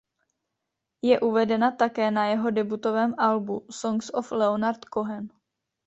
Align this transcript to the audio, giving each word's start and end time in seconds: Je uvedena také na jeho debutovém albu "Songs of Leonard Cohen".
Je 1.07 1.15
uvedena 1.19 1.71
také 1.71 2.11
na 2.11 2.25
jeho 2.27 2.51
debutovém 2.51 3.15
albu 3.17 3.65
"Songs 3.69 4.11
of 4.13 4.31
Leonard 4.31 4.85
Cohen". 4.93 5.29